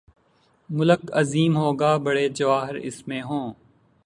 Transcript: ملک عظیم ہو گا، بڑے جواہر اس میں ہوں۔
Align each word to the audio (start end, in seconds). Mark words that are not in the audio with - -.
ملک 0.69 1.01
عظیم 1.13 1.57
ہو 1.57 1.69
گا، 1.73 1.91
بڑے 1.97 2.27
جواہر 2.29 2.75
اس 2.75 3.07
میں 3.07 3.21
ہوں۔ 3.21 3.53